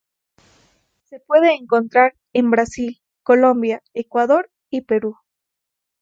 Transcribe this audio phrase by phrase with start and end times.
[1.03, 5.15] Se puede encontrar en Brasil, Colombia, Ecuador y Perú.